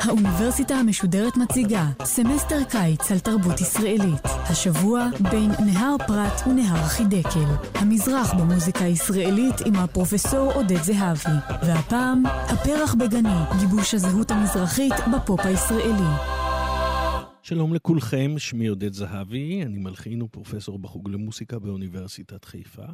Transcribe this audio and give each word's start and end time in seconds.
האוניברסיטה 0.00 0.74
המשודרת 0.74 1.36
מציגה 1.36 1.84
סמסטר 2.04 2.64
קיץ 2.70 3.10
על 3.12 3.18
תרבות 3.18 3.60
ישראלית. 3.60 4.22
השבוע 4.24 5.08
בין 5.30 5.50
נהר 5.66 5.96
פרת 6.06 6.46
ונהר 6.46 6.88
חידקל. 6.88 7.66
המזרח 7.74 8.34
במוזיקה 8.34 8.84
הישראלית 8.84 9.54
עם 9.66 9.76
הפרופסור 9.76 10.52
עודד 10.52 10.82
זהבי. 10.82 11.38
והפעם, 11.62 12.22
הפרח 12.26 12.94
בגני, 12.94 13.58
גיבוש 13.60 13.94
הזהות 13.94 14.30
המזרחית 14.30 14.94
בפופ 15.14 15.40
הישראלי. 15.40 16.10
שלום 17.42 17.74
לכולכם, 17.74 18.34
שמי 18.38 18.66
עודד 18.66 18.92
זהבי, 18.92 19.62
אני 19.62 19.78
מלחין 19.78 20.22
ופרופסור 20.22 20.78
בחוג 20.78 21.08
למוסיקה 21.08 21.58
באוניברסיטת 21.58 22.44
חיפה. 22.44 22.86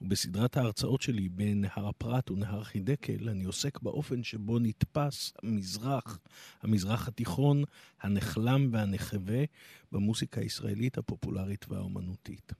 ובסדרת 0.00 0.56
ההרצאות 0.56 1.02
שלי 1.02 1.28
בין 1.28 1.60
נהר 1.60 1.88
הפרת 1.88 2.30
ונהר 2.30 2.64
חידקל, 2.64 3.28
אני 3.28 3.44
עוסק 3.44 3.82
באופן 3.82 4.22
שבו 4.22 4.58
נתפס 4.58 5.32
המזרח, 5.42 6.18
המזרח 6.62 7.08
התיכון, 7.08 7.64
הנחלם 8.02 8.68
והנחווה 8.72 9.44
במוסיקה 9.92 10.40
הישראלית 10.40 10.98
הפופולרית 10.98 11.66
והאומנותית. 11.68 12.52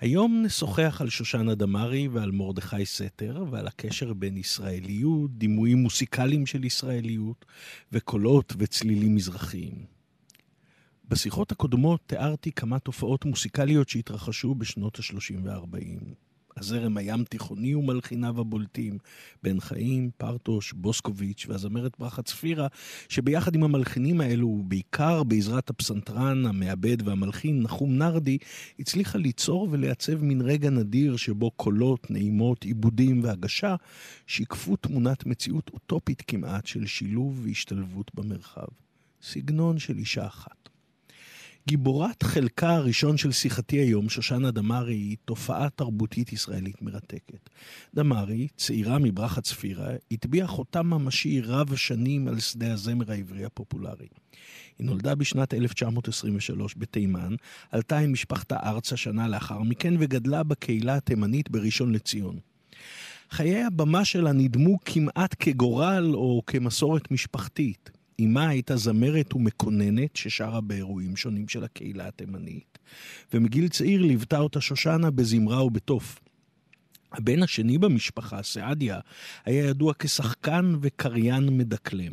היום 0.00 0.42
נשוחח 0.44 1.00
על 1.00 1.08
שושנה 1.08 1.54
דמארי 1.54 2.08
ועל 2.08 2.30
מרדכי 2.30 2.86
סתר 2.86 3.44
ועל 3.50 3.66
הקשר 3.66 4.12
בין 4.12 4.36
ישראליות, 4.36 5.38
דימויים 5.38 5.78
מוסיקליים 5.78 6.46
של 6.46 6.64
ישראליות 6.64 7.44
וקולות 7.92 8.52
וצלילים 8.58 9.14
מזרחיים. 9.14 9.86
בשיחות 11.08 11.52
הקודמות 11.52 12.00
תיארתי 12.06 12.52
כמה 12.52 12.78
תופעות 12.78 13.24
מוסיקליות 13.24 13.88
שהתרחשו 13.88 14.54
בשנות 14.54 14.98
ה-30 14.98 15.34
וה-40. 15.44 16.14
הזרם 16.56 16.96
הים 16.96 17.24
תיכוני 17.24 17.74
ומלחיניו 17.74 18.40
הבולטים, 18.40 18.98
בן 19.42 19.60
חיים, 19.60 20.10
פרטוש, 20.16 20.72
בוסקוביץ' 20.72 21.46
והזמרת 21.48 21.98
ברכה 21.98 22.22
צפירה, 22.22 22.66
שביחד 23.08 23.54
עם 23.54 23.62
המלחינים 23.62 24.20
האלו, 24.20 24.46
ובעיקר 24.46 25.22
בעזרת 25.22 25.70
הפסנתרן, 25.70 26.46
המעבד 26.46 27.08
והמלחין 27.08 27.62
נחום 27.62 27.98
נרדי, 27.98 28.38
הצליחה 28.78 29.18
ליצור 29.18 29.68
ולעצב 29.70 30.22
מין 30.22 30.40
רגע 30.40 30.70
נדיר 30.70 31.16
שבו 31.16 31.50
קולות, 31.50 32.10
נעימות, 32.10 32.64
עיבודים 32.64 33.24
והגשה 33.24 33.76
שיקפו 34.26 34.76
תמונת 34.76 35.26
מציאות 35.26 35.70
אוטופית 35.74 36.22
כמעט 36.26 36.66
של 36.66 36.86
שילוב 36.86 37.40
והשתלבות 37.44 38.10
במרחב. 38.14 38.66
סגנון 39.22 39.78
של 39.78 39.98
אישה 39.98 40.26
אחת. 40.26 40.61
גיבורת 41.68 42.22
חלקה 42.22 42.74
הראשון 42.74 43.16
של 43.16 43.32
שיחתי 43.32 43.76
היום, 43.76 44.08
שושנה 44.08 44.50
דמארי, 44.50 44.94
היא 44.94 45.16
תופעה 45.24 45.68
תרבותית 45.70 46.32
ישראלית 46.32 46.82
מרתקת. 46.82 47.50
דמארי, 47.94 48.48
צעירה 48.56 48.98
מברכה 48.98 49.40
צפירה, 49.40 49.88
הטביעה 50.10 50.46
חותם 50.46 50.86
ממשי 50.86 51.40
רב 51.40 51.76
שנים 51.76 52.28
על 52.28 52.40
שדה 52.40 52.72
הזמר 52.72 53.12
העברי 53.12 53.44
הפופולרי. 53.44 54.06
היא 54.78 54.86
נולדה 54.86 55.14
בשנת 55.14 55.54
1923 55.54 56.74
בתימן, 56.76 57.34
עלתה 57.70 57.98
עם 57.98 58.12
משפחתה 58.12 58.56
ארצה 58.64 58.96
שנה 58.96 59.28
לאחר 59.28 59.62
מכן 59.62 59.94
וגדלה 59.98 60.42
בקהילה 60.42 60.96
התימנית 60.96 61.50
בראשון 61.50 61.92
לציון. 61.92 62.38
חיי 63.30 63.64
הבמה 63.64 64.04
שלה 64.04 64.32
נדמו 64.32 64.78
כמעט 64.84 65.34
כגורל 65.40 66.12
או 66.14 66.42
כמסורת 66.46 67.10
משפחתית. 67.10 67.90
אמה 68.24 68.48
הייתה 68.48 68.76
זמרת 68.76 69.34
ומקוננת 69.34 70.16
ששרה 70.16 70.60
באירועים 70.60 71.16
שונים 71.16 71.48
של 71.48 71.64
הקהילה 71.64 72.08
התימנית, 72.08 72.78
ומגיל 73.34 73.68
צעיר 73.68 74.02
ליוותה 74.02 74.38
אותה 74.38 74.60
שושנה 74.60 75.10
בזמרה 75.10 75.64
ובתוף. 75.64 76.20
הבן 77.12 77.42
השני 77.42 77.78
במשפחה, 77.78 78.42
סעדיה, 78.42 79.00
היה 79.44 79.66
ידוע 79.66 79.92
כשחקן 79.98 80.74
וקריין 80.80 81.58
מדקלם. 81.58 82.12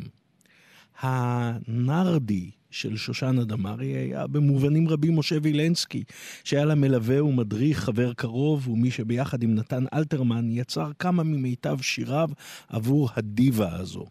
הנרדי 1.00 2.50
של 2.70 2.96
שושנה 2.96 3.44
דמארי 3.44 3.86
היה 3.86 4.26
במובנים 4.26 4.88
רבים 4.88 5.18
משה 5.18 5.36
וילנסקי, 5.42 6.04
שהיה 6.44 6.64
לה 6.64 6.74
מלווה 6.74 7.24
ומדריך, 7.24 7.80
חבר 7.80 8.12
קרוב, 8.12 8.68
ומי 8.68 8.90
שביחד 8.90 9.42
עם 9.42 9.54
נתן 9.54 9.84
אלתרמן 9.94 10.50
יצר 10.50 10.90
כמה 10.98 11.22
ממיטב 11.22 11.78
שיריו 11.80 12.30
עבור 12.68 13.10
הדיבה 13.16 13.74
הזו. 13.76 14.06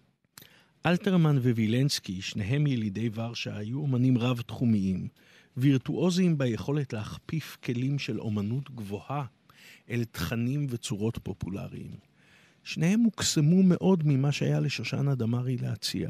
אלתרמן 0.89 1.37
ווילנסקי, 1.37 2.21
שניהם 2.21 2.67
ילידי 2.67 3.09
ורשה, 3.13 3.57
היו 3.57 3.79
אומנים 3.79 4.17
רב-תחומיים, 4.17 5.07
וירטואוזים 5.57 6.37
ביכולת 6.37 6.93
להכפיף 6.93 7.57
כלים 7.63 7.99
של 7.99 8.19
אומנות 8.19 8.75
גבוהה 8.75 9.25
אל 9.89 10.03
תכנים 10.03 10.67
וצורות 10.69 11.19
פופולריים. 11.23 11.91
שניהם 12.63 12.99
הוקסמו 12.99 13.63
מאוד 13.63 14.03
ממה 14.05 14.31
שהיה 14.31 14.59
לשושנה 14.59 15.15
דמארי 15.15 15.57
להציע. 15.57 16.09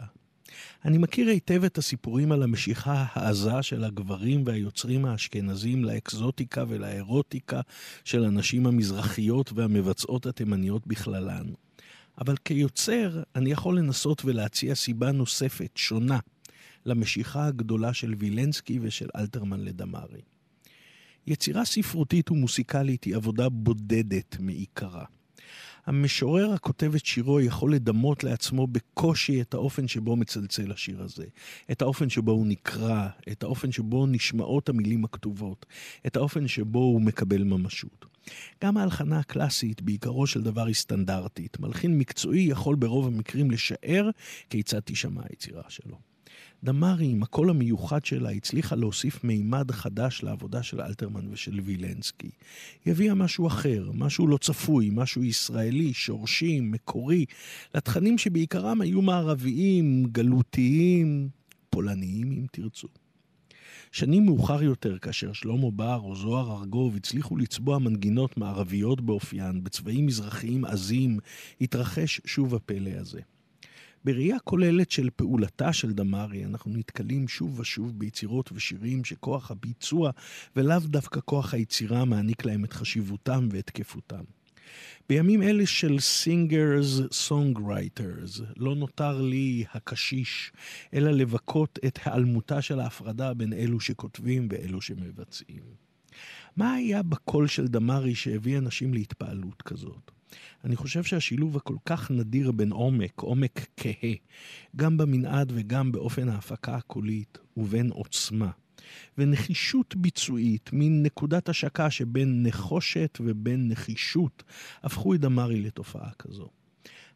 אני 0.86 0.98
מכיר 0.98 1.28
היטב 1.28 1.64
את 1.64 1.78
הסיפורים 1.78 2.32
על 2.32 2.44
המשיכה 2.44 3.06
העזה 3.14 3.62
של 3.62 3.84
הגברים 3.84 4.44
והיוצרים 4.46 5.06
האשכנזים 5.06 5.86
לאקזוטיקה 5.86 6.64
ולאירוטיקה 6.68 7.62
של 8.04 8.26
הנשים 8.26 8.68
המזרחיות 8.68 9.52
והמבצעות 9.56 10.26
התימניות 10.26 10.88
בכללן. 10.88 11.46
אבל 12.20 12.36
כיוצר, 12.46 13.24
אני 13.36 13.52
יכול 13.52 13.78
לנסות 13.78 14.26
ולהציע 14.26 14.76
סיבה 14.76 15.12
נוספת, 15.12 15.72
שונה, 15.76 16.20
למשיכה 16.86 17.46
הגדולה 17.46 17.94
של 17.94 18.14
וילנסקי 18.18 18.80
ושל 18.82 19.10
אלתרמן 19.16 19.60
לדמארי. 19.60 20.22
יצירה 21.28 21.66
ספרותית 21.66 22.32
ומוסיקלית 22.32 23.04
היא 23.04 23.16
עבודה 23.16 23.50
בודדת 23.50 24.38
מעיקרה. 24.40 25.06
המשורר 25.86 26.54
הכותב 26.54 26.96
את 26.96 27.06
שירו 27.06 27.42
יכול 27.42 27.74
לדמות 27.74 28.24
לעצמו 28.24 28.68
בקושי 28.68 29.42
את 29.42 29.54
האופן 29.54 29.88
שבו 29.88 30.16
מצלצל 30.16 30.72
השיר 30.72 31.02
הזה, 31.02 31.26
את 31.72 31.82
האופן 31.82 32.10
שבו 32.10 32.32
הוא 32.32 32.48
נקרא, 32.48 33.08
את 33.32 33.44
האופן 33.44 33.72
שבו 33.72 34.06
נשמעות 34.06 34.70
המילים 34.70 35.06
הכתובות, 35.06 35.66
את 36.08 36.16
האופן 36.16 36.48
שבו 36.48 36.80
הוא 36.80 37.02
מקבל 37.02 37.44
ממשות. 37.44 38.06
גם 38.64 38.78
ההלחנה 38.78 39.20
הקלאסית 39.20 39.82
בעיקרו 39.82 40.28
של 40.28 40.42
דבר 40.42 40.66
היא 40.66 40.76
סטנדרטית. 40.76 41.60
מלחין 41.60 41.98
מקצועי 41.98 42.42
יכול 42.42 42.76
ברוב 42.76 43.08
המקרים 43.08 43.52
לשער 43.52 44.10
כיצד 44.50 44.80
תישמע 44.80 45.22
היצירה 45.30 45.64
שלו. 45.70 46.09
דמארי, 46.64 47.06
עם 47.06 47.24
הקול 47.24 47.50
המיוחד 47.50 48.06
שלה, 48.06 48.30
הצליחה 48.30 48.76
להוסיף 48.76 49.24
מימד 49.24 49.72
חדש 49.72 50.24
לעבודה 50.24 50.64
של 50.64 50.82
אלתרמן 50.82 51.28
ושל 51.32 51.60
וילנסקי. 51.64 52.30
היא 52.86 52.92
הביאה 52.92 53.14
משהו 53.14 53.48
אחר, 53.48 53.92
משהו 53.94 54.28
לא 54.28 54.38
צפוי, 54.38 54.90
משהו 54.94 55.24
ישראלי, 55.24 55.94
שורשי, 55.94 56.60
מקורי, 56.60 57.26
לתכנים 57.76 58.18
שבעיקרם 58.18 58.82
היו 58.82 59.02
מערביים, 59.02 60.06
גלותיים, 60.12 61.30
פולניים 61.70 62.32
אם 62.32 62.46
תרצו. 62.52 62.88
שנים 63.92 64.26
מאוחר 64.26 64.64
יותר, 64.64 64.98
כאשר 64.98 65.34
שלמה 65.34 65.72
בר 65.72 66.00
או 66.04 66.16
זוהר 66.16 66.60
ארגוב 66.60 66.96
הצליחו 66.96 67.38
לצבוע 67.38 67.80
מנגינות 67.80 68.38
מערביות 68.38 69.02
באופיין, 69.02 69.64
בצבעים 69.64 70.06
מזרחיים 70.06 70.66
עזים, 70.66 71.20
התרחש 71.62 72.22
שוב 72.26 72.56
הפלא 72.56 72.92
הזה. 73.00 73.20
בראייה 74.04 74.40
כוללת 74.40 74.92
של 74.92 75.10
פעולתה 75.16 75.74
של 75.74 75.92
דמארי, 75.92 76.46
אנחנו 76.46 76.72
נתקלים 76.72 77.28
שוב 77.28 77.60
ושוב 77.60 78.00
ביצירות 78.00 78.50
ושירים 78.54 79.06
שכוח 79.06 79.52
הביצוע 79.52 80.12
ולאו 80.56 80.80
דווקא 80.80 81.20
כוח 81.26 81.54
היצירה 81.54 82.06
מעניק 82.06 82.46
להם 82.46 82.66
את 82.66 82.74
חשיבותם 82.74 83.50
ואת 83.52 83.66
תקפותם. 83.66 84.24
בימים 85.10 85.44
אלה 85.44 85.66
של 85.66 86.00
singers 86.00 87.02
songwriters 87.12 88.42
לא 88.58 88.76
נותר 88.76 89.22
לי 89.22 89.66
הקשיש, 89.74 90.52
אלא 90.94 91.12
לבכות 91.12 91.80
את 91.86 92.00
היעלמותה 92.06 92.62
של 92.62 92.80
ההפרדה 92.80 93.34
בין 93.34 93.54
אלו 93.54 93.80
שכותבים 93.80 94.48
ואלו 94.52 94.82
שמבצעים. 94.82 95.64
מה 96.58 96.74
היה 96.74 97.04
בקול 97.04 97.48
של 97.48 97.68
דמארי 97.68 98.16
שהביא 98.16 98.58
אנשים 98.58 98.94
להתפעלות 98.94 99.62
כזאת? 99.62 100.19
אני 100.64 100.76
חושב 100.76 101.04
שהשילוב 101.04 101.58
הכל 101.58 101.76
כך 101.86 102.12
נדיר 102.12 102.52
בין 102.52 102.72
עומק, 102.72 103.22
עומק 103.22 103.68
כהה, 103.78 104.14
גם 104.76 104.98
במנעד 104.98 105.52
וגם 105.56 105.92
באופן 105.92 106.30
ההפקה 106.30 106.76
הקולית, 106.76 107.38
ובין 107.58 107.90
עוצמה. 107.90 108.50
ונחישות 109.18 109.96
ביצועית, 109.96 110.74
מין 110.74 111.04
נקודת 111.04 111.50
השקה 111.50 111.90
שבין 111.90 112.44
נחושת 112.44 113.18
ובין 113.22 113.68
נחישות, 113.72 114.44
הפכו 114.84 115.14
את 115.14 115.20
דמארי 115.20 115.62
לתופעה 115.62 116.10
כזו. 116.20 116.50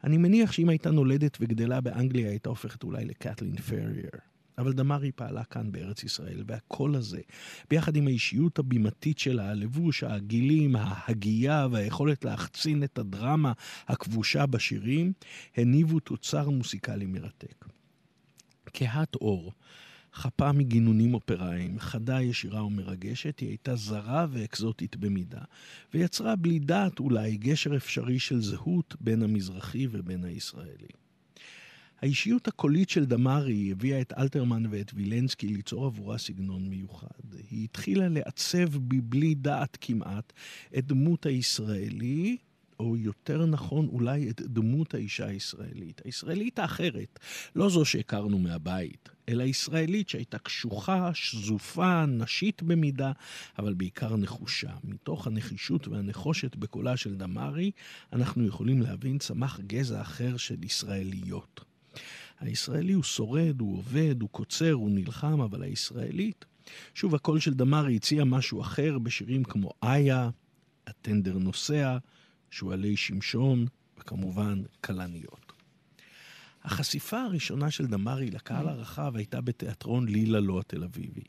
אני 0.04 0.18
מניח 0.18 0.52
שאם 0.52 0.70
הייתה 0.70 0.92
נולדת 0.92 1.38
וגדלה 1.42 1.82
באנגליה, 1.82 2.30
הייתה 2.30 2.50
הופכת 2.50 2.84
אולי 2.84 3.06
לקטלין 3.06 3.58
פרייר. 3.58 4.10
אבל 4.58 4.74
דמארי 4.74 5.12
פעלה 5.12 5.44
כאן 5.44 5.72
בארץ 5.72 6.04
ישראל, 6.04 6.44
והקול 6.48 6.96
הזה, 6.96 7.22
ביחד 7.70 7.96
עם 7.96 8.08
האישיות 8.08 8.60
הבימתית 8.60 9.20
שלה, 9.20 9.50
הלבוש, 9.50 10.04
הגילים, 10.04 10.76
ההגייה 10.76 11.68
והיכולת 11.72 12.26
להחצין 12.26 12.84
את 12.84 12.98
הדרמה 12.98 13.54
הכבושה 13.88 14.46
בשירים, 14.46 15.14
הניבו 15.58 16.00
תוצר 16.00 16.50
מוסיקלי 16.50 17.06
מרתק. 17.06 17.66
כהת 18.74 19.16
אור, 19.16 19.52
חפה 20.14 20.52
מגינונים 20.52 21.14
אופראיים, 21.14 21.80
חדה, 21.80 22.22
ישירה 22.22 22.66
ומרגשת, 22.66 23.40
היא 23.40 23.50
הייתה 23.50 23.76
זרה 23.76 24.26
ואקזוטית 24.30 24.96
במידה, 24.96 25.42
ויצרה 25.94 26.36
בלי 26.36 26.60
דעת 26.60 27.00
אולי 27.00 27.38
גשר 27.38 27.76
אפשרי 27.76 28.20
של 28.20 28.42
זהות 28.42 28.96
בין 29.02 29.24
המזרחי 29.24 29.88
ובין 29.92 30.24
הישראלי. 30.24 31.03
האישיות 32.04 32.48
הקולית 32.48 32.90
של 32.90 33.06
דמארי 33.06 33.72
הביאה 33.72 34.02
את 34.02 34.14
אלתרמן 34.18 34.64
ואת 34.70 34.92
וילנסקי 34.94 35.48
ליצור 35.48 35.86
עבורה 35.86 36.18
סגנון 36.18 36.70
מיוחד. 36.70 37.08
היא 37.50 37.64
התחילה 37.64 38.08
לעצב 38.10 38.78
בבלי 38.78 39.36
דעת 39.36 39.78
כמעט 39.82 40.34
את 40.78 40.86
דמות 40.86 41.26
הישראלי, 41.26 42.38
או 42.80 42.98
יותר 42.98 43.46
נכון 43.46 43.88
אולי 43.88 44.30
את 44.30 44.42
דמות 44.42 44.94
האישה 44.94 45.26
הישראלית. 45.26 46.02
הישראלית 46.06 46.60
האחרת, 46.60 47.20
לא 47.56 47.70
זו 47.70 47.86
שהכרנו 47.86 48.40
מהבית, 48.40 49.10
אלא 49.30 49.44
ישראלית 49.44 50.10
שהייתה 50.10 50.38
קשוחה, 50.38 51.12
שזופה, 51.14 52.06
נשית 52.06 52.64
במידה, 52.64 53.12
אבל 53.60 53.74
בעיקר 53.74 54.16
נחושה. 54.16 54.72
מתוך 54.84 55.28
הנחישות 55.28 55.88
והנחושת 55.88 56.56
בקולה 56.56 56.98
של 56.98 57.16
דמארי, 57.16 57.72
אנחנו 58.14 58.48
יכולים 58.48 58.82
להבין 58.82 59.18
צמח 59.18 59.60
גזע 59.60 60.02
אחר 60.02 60.38
של 60.38 60.64
ישראליות. 60.64 61.73
הישראלי 62.44 62.94
הוא 62.94 63.04
שורד, 63.04 63.60
הוא 63.60 63.78
עובד, 63.78 64.22
הוא 64.22 64.30
קוצר, 64.30 64.72
הוא 64.72 64.90
נלחם, 64.92 65.42
אבל 65.42 65.64
הישראלית, 65.64 66.46
שוב, 66.94 67.16
הקול 67.16 67.40
של 67.40 67.54
דמארי 67.54 67.96
הציע 67.96 68.24
משהו 68.24 68.62
אחר 68.62 69.00
בשירים 69.00 69.44
כמו 69.44 69.72
איה, 69.84 70.30
הטנדר 70.88 71.38
נוסע, 71.38 71.98
שועלי 72.52 72.98
שמשון, 72.98 73.66
וכמובן 73.98 74.62
כלניות. 74.82 75.54
החשיפה 76.64 77.22
הראשונה 77.22 77.72
של 77.72 77.88
דמארי 77.88 78.32
לקהל 78.32 78.68
הרחב 78.68 79.16
הייתה 79.16 79.42
בתיאטרון 79.42 80.08
לילה 80.08 80.40
לא 80.40 80.60
התל 80.60 80.84
אביבי. 80.84 81.24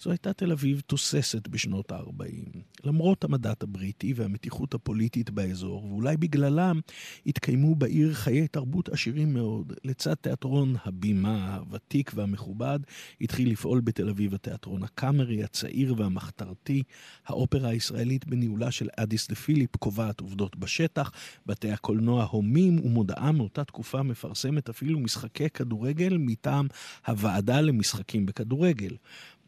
זו 0.00 0.10
הייתה 0.10 0.32
תל 0.32 0.52
אביב 0.52 0.82
תוססת 0.86 1.48
בשנות 1.48 1.92
ה-40. 1.92 2.58
למרות 2.84 3.24
המדעת 3.24 3.62
הבריטי 3.62 4.12
והמתיחות 4.16 4.74
הפוליטית 4.74 5.30
באזור, 5.30 5.84
ואולי 5.84 6.16
בגללם 6.16 6.80
התקיימו 7.26 7.74
בעיר 7.74 8.14
חיי 8.14 8.48
תרבות 8.48 8.88
עשירים 8.88 9.34
מאוד. 9.34 9.72
לצד 9.84 10.14
תיאטרון 10.14 10.74
הבימה 10.84 11.56
הוותיק 11.56 12.12
והמכובד, 12.14 12.78
התחיל 13.20 13.50
לפעול 13.50 13.80
בתל 13.80 14.08
אביב 14.08 14.34
התיאטרון 14.34 14.82
הקאמרי, 14.82 15.44
הצעיר 15.44 15.94
והמחתרתי. 15.98 16.82
האופרה 17.26 17.68
הישראלית 17.68 18.26
בניהולה 18.26 18.70
של 18.70 18.88
אדיס 18.96 19.28
דה 19.28 19.34
פיליפ 19.34 19.76
קובעת 19.76 20.20
עובדות 20.20 20.56
בשטח. 20.56 21.10
בתי 21.46 21.70
הקולנוע 21.70 22.24
הומים 22.24 22.80
ומודעה 22.84 23.32
מאותה 23.32 23.64
תקופה 23.64 24.02
מפרסמת 24.02 24.68
אפילו 24.68 25.00
משחקי 25.00 25.50
כדורגל 25.50 26.16
מטעם 26.18 26.66
הוועדה 27.06 27.60
למשחקים 27.60 28.26
בכדורגל. 28.26 28.96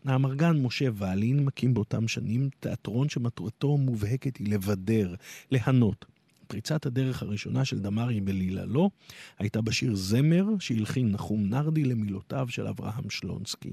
האמרגן 0.05 0.62
משה 0.62 0.85
ואלין 0.94 1.44
מקים 1.44 1.75
באותם 1.75 2.08
שנים 2.08 2.49
תיאטרון 2.61 3.08
שמטרתו 3.08 3.76
מובהקת 3.76 4.37
היא 4.37 4.52
לבדר, 4.52 5.14
להנות. 5.50 6.05
פריצת 6.50 6.87
הדרך 6.87 7.23
הראשונה 7.23 7.64
של 7.64 7.79
דמארי 7.79 8.20
בלילה 8.20 8.64
לא 8.64 8.91
הייתה 9.38 9.61
בשיר 9.61 9.94
זמר 9.94 10.44
שהלחין 10.61 11.12
נחום 11.12 11.47
נרדי 11.49 11.85
למילותיו 11.85 12.47
של 12.49 12.67
אברהם 12.67 13.11
שלונסקי. 13.11 13.73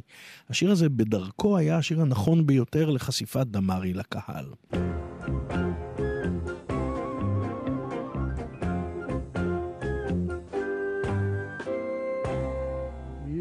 השיר 0.50 0.71
הזה 0.71 0.89
בדרכו 0.89 1.57
היה 1.57 1.77
השיר 1.77 2.01
הנכון 2.01 2.47
ביותר 2.47 2.89
לחשיפת 2.89 3.47
דמארי 3.47 3.94
לקהל. 3.94 4.45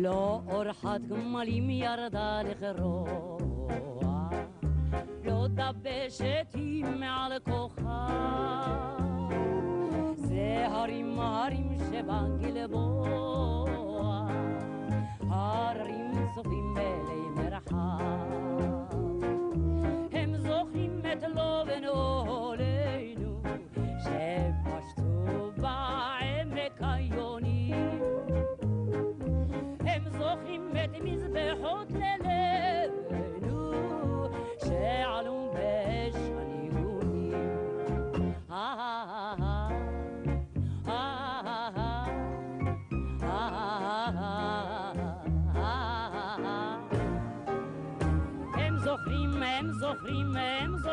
אורחת 0.08 1.00
גמלים 1.08 1.70
ירדה 1.70 2.42
לחרוע, 2.42 4.28
לא 5.24 5.46
דבשת 5.48 6.46
היא 6.54 6.84
מעל 6.84 7.32
כוחה. 7.38 8.06
זה 10.14 10.66
הרים 10.68 11.18
הרים 11.20 11.76
שבגלבוע, 11.78 13.25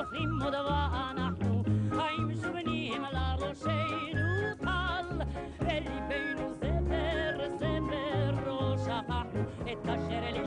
הם 0.03 0.09
זוכרים 0.09 0.41
עוד 0.41 0.53
ואנחנו 0.53 1.63
האם 1.91 2.35
שובנים 2.41 3.01
לראשנו 3.13 4.55
טל 4.59 5.21
וליבנו 5.59 6.53
ספר 6.55 7.47
ספר 7.57 8.31
לא 8.45 8.75
שכחנו 8.77 9.41
את 9.71 9.89
אשר 9.89 10.21
לשכוח 10.31 10.42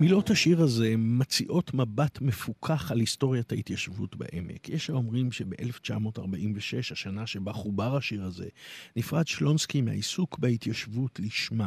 מילות 0.00 0.30
השיר 0.30 0.62
הזה 0.62 0.94
מציעות 0.98 1.74
מבט 1.74 2.20
מפוכח 2.20 2.90
על 2.92 3.00
היסטוריית 3.00 3.52
ההתיישבות 3.52 4.16
בעמק. 4.16 4.68
יש 4.68 4.90
האומרים 4.90 5.32
שב-1946, 5.32 6.92
השנה 6.92 7.26
שבה 7.26 7.52
חובר 7.52 7.96
השיר 7.96 8.24
הזה, 8.24 8.48
נפרד 8.96 9.26
שלונסקי 9.26 9.80
מהעיסוק 9.80 10.38
בהתיישבות 10.38 11.20
לשמה. 11.20 11.66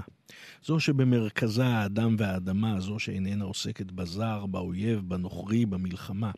זו 0.65 0.79
שבמרכזה 0.79 1.65
האדם 1.65 2.15
והאדמה, 2.19 2.79
זו 2.79 2.99
שאיננה 2.99 3.45
עוסקת 3.45 3.91
בזר, 3.91 4.45
באויב, 4.45 4.99
בנוכרי, 4.99 5.65
במלחמה. 5.65 6.31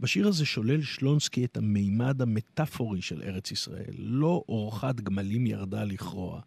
בשיר 0.00 0.28
הזה 0.28 0.46
שולל 0.46 0.82
שלונסקי 0.82 1.44
את 1.44 1.56
המימד 1.56 2.22
המטאפורי 2.22 3.02
של 3.02 3.22
ארץ 3.22 3.50
ישראל. 3.50 3.94
לא 3.98 4.44
אורחת 4.48 5.00
גמלים 5.00 5.46
ירדה 5.46 5.84
לכרוע, 5.84 6.40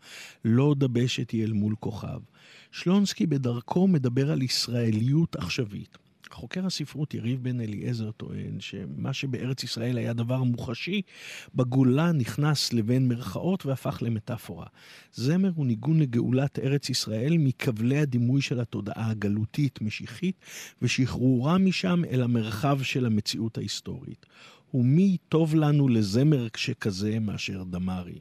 לא 0.46 0.76
דבשת 0.78 1.32
היא 1.32 1.44
אל 1.44 1.52
מול 1.52 1.76
כוכב. 1.80 2.20
שלונסקי 2.72 3.26
בדרכו 3.26 3.88
מדבר 3.88 4.32
על 4.32 4.42
ישראליות 4.42 5.36
עכשווית. 5.36 5.98
חוקר 6.32 6.66
הספרות 6.66 7.14
יריב 7.14 7.44
בן 7.44 7.62
אליעזר 7.62 8.12
טוען 8.12 8.60
שמה 8.60 9.14
שבארץ 9.14 9.64
ישראל 9.64 9.98
היה 9.98 10.14
דבר 10.14 10.44
מוחשי, 10.44 11.02
בגולה 11.56 12.12
נכנס 12.12 12.74
לבין 12.74 13.08
מרכאות 13.08 13.66
והפך 13.66 13.98
למטאפורה. 14.02 14.66
זמר 15.14 15.52
הוא 15.56 15.66
ניגון 15.66 16.00
לגאולת 16.00 16.60
ארץ 16.60 16.90
ישראל 16.90 17.38
מכבלי 17.38 17.98
הדימוי 17.98 18.42
של 18.42 18.60
התודעה 18.60 19.10
הגלותית, 19.10 19.82
משיחית, 19.82 20.36
ושחרורה 20.82 21.58
משם 21.58 22.02
אל 22.10 22.22
המרחב 22.22 22.80
של 22.84 23.06
המציאות 23.06 23.58
ההיסטורית. 23.58 24.26
ומי 24.74 25.18
טוב 25.30 25.56
לנו 25.56 25.88
לזמר 25.88 26.48
שכזה 26.56 27.20
מאשר 27.20 27.64
דמארי. 27.64 28.20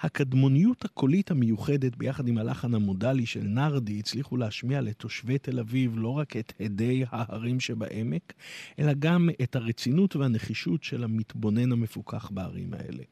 הקדמוניות 0.00 0.84
הקולית 0.84 1.30
המיוחדת 1.30 1.96
ביחד 1.96 2.28
עם 2.28 2.38
הלחן 2.38 2.74
המודלי 2.74 3.26
של 3.26 3.42
נרדי 3.42 3.98
הצליחו 3.98 4.36
להשמיע 4.36 4.80
לתושבי 4.80 5.38
תל 5.38 5.58
אביב 5.58 5.98
לא 5.98 6.08
רק 6.08 6.36
את 6.36 6.52
הדי 6.60 7.04
ההרים 7.10 7.60
שבעמק, 7.60 8.32
אלא 8.78 8.92
גם 8.98 9.28
את 9.42 9.56
הרצינות 9.56 10.16
והנחישות 10.16 10.84
של 10.84 11.04
המתבונן 11.04 11.72
המפוכח 11.72 12.30
בערים 12.30 12.74
האלה. 12.74 13.02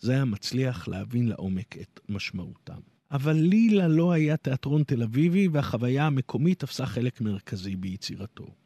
זה 0.00 0.12
היה 0.12 0.24
מצליח 0.24 0.88
להבין 0.88 1.28
לעומק 1.28 1.76
את 1.80 2.00
משמעותם. 2.08 2.80
אבל 3.10 3.32
לילה 3.32 3.88
לא 3.88 4.12
היה 4.12 4.36
תיאטרון 4.36 4.82
תל 4.82 5.02
אביבי 5.02 5.48
והחוויה 5.48 6.06
המקומית 6.06 6.60
תפסה 6.60 6.86
חלק 6.86 7.20
מרכזי 7.20 7.76
ביצירתו. 7.76 8.63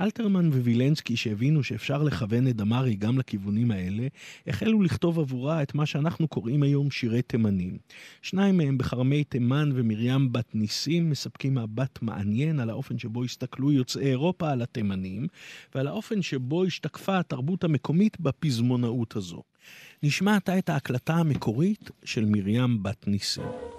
אלתרמן 0.00 0.48
ווילנסקי, 0.48 1.16
שהבינו 1.16 1.62
שאפשר 1.62 2.02
לכוון 2.02 2.48
את 2.48 2.56
דמארי 2.56 2.94
גם 2.94 3.18
לכיוונים 3.18 3.70
האלה, 3.70 4.06
החלו 4.46 4.82
לכתוב 4.82 5.18
עבורה 5.18 5.62
את 5.62 5.74
מה 5.74 5.86
שאנחנו 5.86 6.28
קוראים 6.28 6.62
היום 6.62 6.90
שירי 6.90 7.22
תימנים. 7.22 7.78
שניים 8.22 8.56
מהם 8.56 8.78
בכרמי 8.78 9.24
תימן 9.24 9.70
ומרים 9.74 10.32
בת 10.32 10.54
ניסים 10.54 11.10
מספקים 11.10 11.54
מבט 11.54 11.98
מעניין 12.02 12.60
על 12.60 12.70
האופן 12.70 12.98
שבו 12.98 13.24
הסתכלו 13.24 13.72
יוצאי 13.72 14.06
אירופה 14.06 14.50
על 14.50 14.62
התימנים, 14.62 15.26
ועל 15.74 15.86
האופן 15.86 16.22
שבו 16.22 16.64
השתקפה 16.64 17.18
התרבות 17.18 17.64
המקומית 17.64 18.20
בפזמונאות 18.20 19.16
הזו. 19.16 19.42
נשמע 20.02 20.36
עתה 20.36 20.58
את 20.58 20.68
ההקלטה 20.68 21.14
המקורית 21.14 21.90
של 22.04 22.24
מרים 22.24 22.82
בת 22.82 23.08
ניסים. 23.08 23.77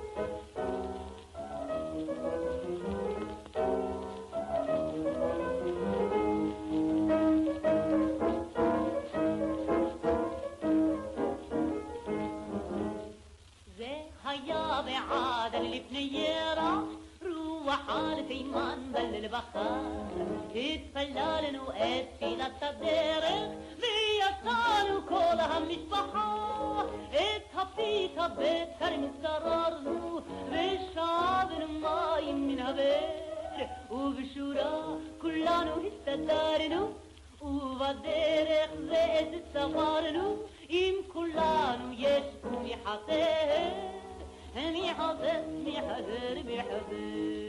الأطفال 19.55 20.55
يتفلال 20.55 21.53
نوقات 21.53 22.07
في 22.19 22.25
لطة 22.35 22.71
بدارك 22.71 23.57
بيطال 23.81 24.97
وكلها 24.97 25.59
متبحة 25.59 26.85
اتهفيتها 27.13 28.27
بتهر 28.27 28.97
متكررنو 28.97 30.21
بالشعب 30.51 31.51
المايم 31.51 32.47
من 32.47 32.59
هبال 32.59 33.09
وبشورا 33.91 34.99
كلانو 35.21 35.73
هستدارنو 35.85 36.89
وبدارك 37.41 38.69
زائد 38.89 39.33
السفارنو 39.33 40.37
إم 40.71 40.95
كلانو 41.13 41.91
يشكو 41.93 42.49
محتاه 42.63 43.71
هني 44.55 44.93
حضر 44.93 45.41
محضر 45.65 46.35
بحضر 46.47 47.48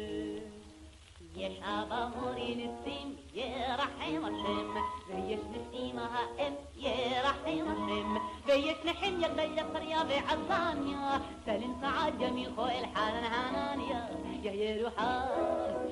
يا 1.41 1.51
شعب 1.61 1.93
أمور 1.93 2.37
نسيم 2.37 3.17
يا 3.35 3.77
رحيم 3.77 4.23
رحيم 4.27 5.00
אבא 5.13 5.19
מורי 5.19 5.37
ניסים, 5.51 5.97
ירחם 5.97 5.97
השם, 5.97 5.97
ויש 5.97 5.97
ניסים 5.97 5.99
האם, 5.99 6.53
ירחם 6.77 7.71
השם, 7.71 8.17
ויש 8.47 8.77
נחמיה 8.85 9.29
גדליה 9.29 9.65
סריה 9.73 10.03
ועזניה, 10.09 11.19
סלין 11.45 11.75
סעדיה 11.81 12.31
מיכו 12.31 12.67
אל 12.67 12.85
חנן 12.95 13.25
חנניה, 13.31 14.07
יא 14.43 14.51
ירוחם 14.51 15.21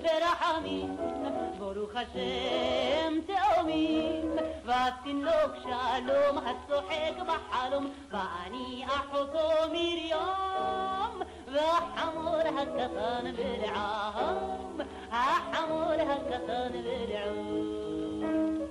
ורחמים, 0.02 0.96
ברוך 1.58 1.90
השם 1.94 3.14
תאומים, 3.26 4.36
והתינוק 4.64 5.52
שלום 5.62 6.38
הצוחק 6.38 7.22
בחלום, 7.26 7.90
ואני 8.10 8.84
אחותו 8.86 9.48
מרים, 9.68 11.22
והחמור 11.52 12.36
הקטן 12.36 13.32
בלעם, 13.36 14.80
החמור 15.10 15.92
הקטן 15.92 16.68
בלעם. 16.72 17.78
אבל 18.18 18.34
אנו 18.34 18.57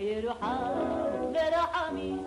ירוחם 0.00 0.56
ורחמים, 1.34 2.24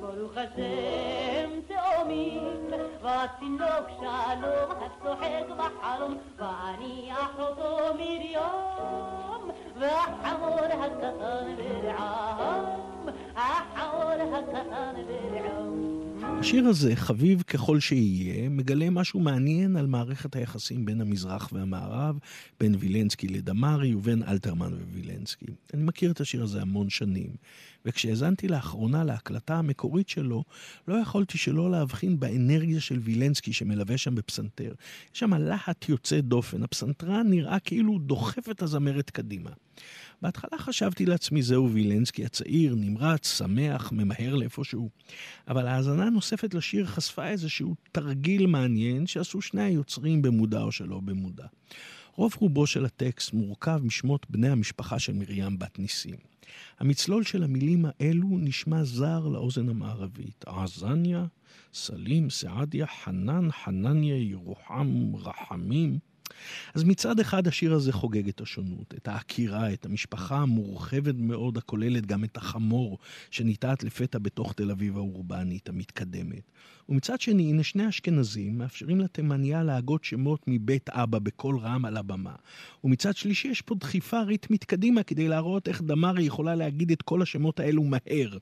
ברוך 0.00 0.36
השם 0.36 1.50
תאומים, 1.66 2.70
והתינוק 3.02 3.88
שלום 3.98 4.70
הצוחק 4.70 5.46
בחלום, 5.56 6.16
ואני 6.36 7.10
אחותו 7.12 7.94
מרים, 7.94 9.50
והחמור 9.78 10.58
הקטן 10.58 11.56
בלעם, 11.56 13.08
החמור 13.36 14.10
הקטן 14.10 14.94
בלעם. 15.06 15.85
השיר 16.40 16.66
הזה, 16.66 16.96
חביב 16.96 17.42
ככל 17.42 17.80
שיהיה, 17.80 18.48
מגלה 18.48 18.90
משהו 18.90 19.20
מעניין 19.20 19.76
על 19.76 19.86
מערכת 19.86 20.36
היחסים 20.36 20.84
בין 20.84 21.00
המזרח 21.00 21.48
והמערב, 21.52 22.18
בין 22.60 22.74
וילנסקי 22.78 23.28
לדמארי 23.28 23.94
ובין 23.94 24.22
אלתרמן 24.22 24.72
ווילנסקי. 24.92 25.46
אני 25.74 25.82
מכיר 25.82 26.10
את 26.10 26.20
השיר 26.20 26.42
הזה 26.42 26.62
המון 26.62 26.90
שנים, 26.90 27.30
וכשהאזנתי 27.86 28.48
לאחרונה 28.48 29.04
להקלטה 29.04 29.54
המקורית 29.56 30.08
שלו, 30.08 30.44
לא 30.88 30.94
יכולתי 30.94 31.38
שלא 31.38 31.70
להבחין 31.70 32.20
באנרגיה 32.20 32.80
של 32.80 32.98
וילנסקי 33.02 33.52
שמלווה 33.52 33.98
שם 33.98 34.14
בפסנתר. 34.14 34.74
יש 35.14 35.20
שם 35.20 35.34
להט 35.34 35.88
יוצא 35.88 36.20
דופן, 36.20 36.62
הפסנתרן 36.62 37.26
נראה 37.30 37.58
כאילו 37.58 37.92
הוא 37.92 38.00
דוחף 38.00 38.50
את 38.50 38.62
הזמרת 38.62 39.10
קדימה. 39.10 39.50
בהתחלה 40.22 40.58
חשבתי 40.58 41.06
לעצמי, 41.06 41.42
זהו 41.42 41.72
וילנסקי 41.72 42.24
הצעיר, 42.24 42.74
נמרץ, 42.74 43.38
שמח, 43.38 43.92
ממהר 43.92 44.34
לאיפשהו. 44.34 44.90
אבל 45.48 45.66
האזנה 45.66 46.10
נוספת 46.10 46.54
לשיר 46.54 46.86
חשפה 46.86 47.26
איזשהו 47.28 47.74
תרגיל 47.92 48.46
מעניין 48.46 49.06
שעשו 49.06 49.40
שני 49.40 49.62
היוצרים 49.62 50.22
במודע 50.22 50.62
או 50.62 50.72
שלא 50.72 51.00
במודע. 51.00 51.46
רוב 52.14 52.34
רובו 52.38 52.66
של 52.66 52.84
הטקסט 52.84 53.32
מורכב 53.32 53.80
משמות 53.82 54.26
בני 54.30 54.48
המשפחה 54.48 54.98
של 54.98 55.12
מרים 55.12 55.58
בת 55.58 55.78
ניסים. 55.78 56.35
המצלול 56.78 57.22
של 57.22 57.42
המילים 57.42 57.84
האלו 57.84 58.28
נשמע 58.30 58.84
זר 58.84 59.28
לאוזן 59.28 59.68
המערבית. 59.68 60.44
עזניה, 60.46 61.26
סלים, 61.74 62.30
סעדיה, 62.30 62.86
חנן, 62.86 63.48
חנניה, 63.50 64.16
ירוחם, 64.16 65.16
רחמים. 65.16 65.98
אז 66.74 66.84
מצד 66.84 67.20
אחד 67.20 67.46
השיר 67.46 67.74
הזה 67.74 67.92
חוגג 67.92 68.28
את 68.28 68.40
השונות, 68.40 68.94
את 68.96 69.08
העקירה, 69.08 69.72
את 69.72 69.86
המשפחה 69.86 70.36
המורחבת 70.36 71.14
מאוד, 71.18 71.58
הכוללת 71.58 72.06
גם 72.06 72.24
את 72.24 72.36
החמור 72.36 72.98
שניטעת 73.30 73.84
לפתע 73.84 74.18
בתוך 74.18 74.52
תל 74.52 74.70
אביב 74.70 74.96
האורבנית 74.96 75.68
המתקדמת. 75.68 76.50
ומצד 76.88 77.20
שני, 77.20 77.50
הנה 77.50 77.62
שני 77.62 77.88
אשכנזים 77.88 78.58
מאפשרים 78.58 79.00
לתימניה 79.00 79.62
להגות 79.62 80.04
שמות 80.04 80.40
מבית 80.46 80.90
אבא 80.90 81.18
בקול 81.18 81.58
רם 81.58 81.84
על 81.84 81.96
הבמה. 81.96 82.34
ומצד 82.84 83.16
שלישי 83.16 83.48
יש 83.48 83.62
פה 83.62 83.74
דחיפה 83.74 84.22
ריתמית 84.22 84.64
קדימה 84.64 85.02
כדי 85.02 85.28
להראות 85.28 85.68
איך 85.68 85.82
דמארי 85.82 86.24
יכולה 86.24 86.54
להגיד 86.54 86.90
את 86.90 87.02
כל 87.02 87.22
השמות 87.22 87.60
האלו 87.60 87.82
מהר. 87.82 88.38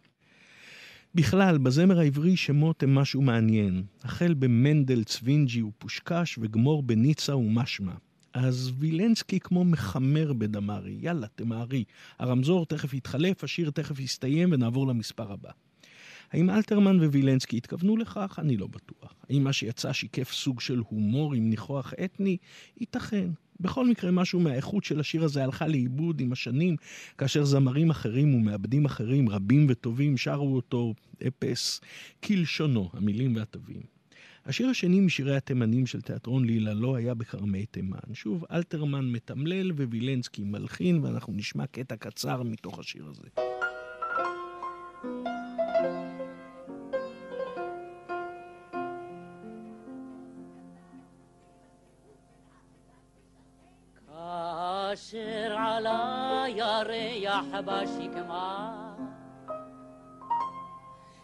בכלל, 1.14 1.58
בזמר 1.58 1.98
העברי 1.98 2.36
שמות 2.36 2.82
הם 2.82 2.94
משהו 2.94 3.22
מעניין. 3.22 3.82
החל 4.04 4.34
במנדל, 4.34 5.04
צווינג'י 5.04 5.62
ופושקש, 5.62 6.38
וגמור 6.42 6.82
בניצה 6.82 7.36
ומשמע. 7.36 7.92
אז 8.32 8.72
וילנסקי 8.78 9.40
כמו 9.40 9.64
מחמר 9.64 10.32
בדמארי, 10.32 10.96
יאללה, 11.00 11.26
תמהרי. 11.34 11.84
הרמזור 12.18 12.66
תכף 12.66 12.94
יתחלף, 12.94 13.44
השיר 13.44 13.70
תכף 13.70 14.00
יסתיים 14.00 14.48
ונעבור 14.52 14.86
למספר 14.86 15.32
הבא. 15.32 15.50
האם 16.34 16.50
אלתרמן 16.50 17.00
ווילנסקי 17.00 17.56
התכוונו 17.56 17.96
לכך? 17.96 18.38
אני 18.38 18.56
לא 18.56 18.66
בטוח. 18.66 19.14
האם 19.30 19.44
מה 19.44 19.52
שיצא 19.52 19.92
שיקף 19.92 20.32
סוג 20.32 20.60
של 20.60 20.82
הומור 20.88 21.34
עם 21.34 21.50
ניחוח 21.50 21.94
אתני? 22.04 22.36
ייתכן. 22.80 23.28
בכל 23.60 23.86
מקרה, 23.86 24.10
משהו 24.10 24.40
מהאיכות 24.40 24.84
של 24.84 25.00
השיר 25.00 25.24
הזה 25.24 25.44
הלכה 25.44 25.66
לאיבוד 25.66 26.20
עם 26.20 26.32
השנים, 26.32 26.76
כאשר 27.18 27.44
זמרים 27.44 27.90
אחרים 27.90 28.34
ומעבדים 28.34 28.84
אחרים, 28.84 29.28
רבים 29.28 29.66
וטובים, 29.68 30.16
שרו 30.16 30.56
אותו 30.56 30.94
אפס 31.26 31.80
כלשונו, 32.24 32.90
המילים 32.92 33.36
והתווים. 33.36 33.82
השיר 34.46 34.68
השני 34.68 35.00
משירי 35.00 35.36
התימנים 35.36 35.86
של 35.86 36.00
תיאטרון 36.00 36.44
לילה 36.44 36.74
לא 36.74 36.96
היה 36.96 37.14
בכרמי 37.14 37.66
תימן. 37.66 37.98
שוב, 38.12 38.44
אלתרמן 38.52 39.04
מתמלל 39.04 39.72
ווילנסקי 39.72 40.44
מלחין, 40.44 41.04
ואנחנו 41.04 41.32
נשמע 41.32 41.66
קטע 41.66 41.96
קצר 41.96 42.42
מתוך 42.42 42.78
השיר 42.78 43.06
הזה. 43.06 43.28
כאשר 45.04 45.33
ירח 57.34 57.60
בשקמה 57.64 58.70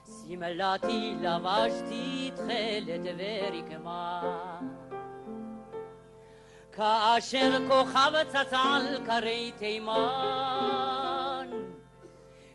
שמלתי 0.04 1.14
לבשתי 1.20 2.30
תכלת 2.34 3.00
ורקמה 3.18 4.22
כאשר 6.72 7.58
כוכב 7.68 8.12
צץ 8.28 8.52
על 8.52 9.06
כרי 9.06 9.52
תימן 9.58 11.46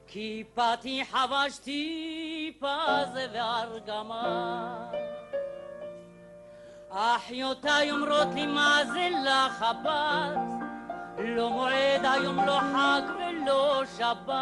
כיפתי 0.08 1.06
חבשתי 1.06 2.58
פז 2.60 3.20
וארגמן 3.34 4.86
אחיותיי 6.90 7.92
אומרות 7.92 8.28
לי 8.34 8.46
מה 8.46 8.80
זה 8.94 9.10
לך 9.26 9.62
הבת 9.62 10.56
לא 11.18 11.50
מועד 11.50 12.06
היום, 12.06 12.46
לא 12.46 12.60
חג 12.60 13.02
ולא 13.46 13.84
שבת. 13.98 14.36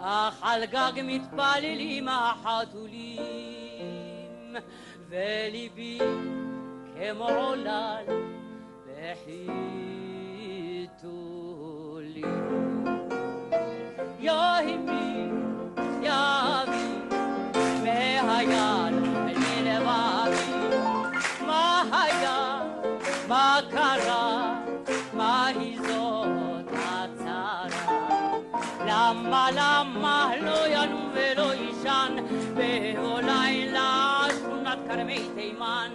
אך 0.00 0.38
על 0.42 0.64
גג 0.64 0.92
מתפללים 1.02 2.08
החתולים, 2.08 3.26
וליבי 5.08 5.98
כמו 6.94 7.28
עולל 7.28 8.04
בחיתולים. 8.86 9.40
יא 14.20 14.32
אמי, 14.64 15.28
יא 16.02 16.12
אבי, 16.62 17.16
מהיד 17.82 18.48
ללבבי, 19.26 20.52
מה 21.46 21.82
היה, 21.92 22.62
מה 23.28 23.60
קרה, 23.70 24.60
למה, 29.54 30.32
לא 30.42 30.68
ינום 30.68 31.10
ולא 31.14 31.54
יישן 31.54 32.16
בבוא 32.54 33.20
לילה 33.20 34.10
כרמי 34.90 35.28
תימן? 35.34 35.92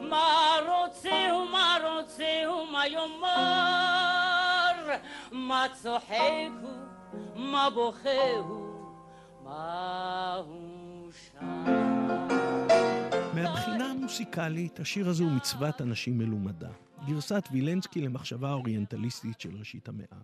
מה 0.00 0.52
רוצה 0.68 1.34
ומה 1.34 1.76
רוצה 1.82 2.50
ומה 2.50 2.86
יאמר? 2.86 3.36
מה 5.32 5.66
צוחק 5.82 6.50
הוא, 6.62 6.70
מה 7.34 7.70
בוכה 7.70 8.30
הוא, 8.38 8.92
מה 9.44 10.34
הוא 10.46 11.12
שם? 11.12 11.64
מהבחינה 13.34 13.90
המוסיקלית, 13.90 14.80
השיר 14.80 15.08
הזה 15.08 15.22
הוא 15.22 15.32
מצוות 15.32 15.80
אנשים 15.80 16.18
מלומדה. 16.18 16.68
גרסת 17.06 17.48
וילנסקי 17.52 18.00
למחשבה 18.00 18.52
אוריינטליסטית 18.52 19.40
של 19.40 19.56
ראשית 19.58 19.88
המאה. 19.88 20.20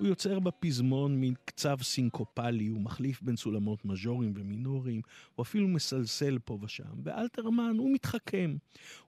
הוא 0.00 0.08
יוצר 0.08 0.40
בפזמון 0.40 1.20
מקצב 1.20 1.76
סינקופלי, 1.82 2.66
הוא 2.66 2.80
מחליף 2.80 3.22
בין 3.22 3.36
סולמות 3.36 3.84
מז'וריים 3.84 4.32
ומינוריים, 4.36 5.02
הוא 5.34 5.42
אפילו 5.42 5.68
מסלסל 5.68 6.38
פה 6.44 6.58
ושם. 6.62 6.84
ואלתרמן 7.04 7.76
הוא 7.78 7.94
מתחכם. 7.94 8.56